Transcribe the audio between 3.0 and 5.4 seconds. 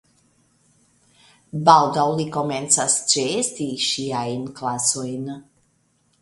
ĉeesti ŝiajn klasojn.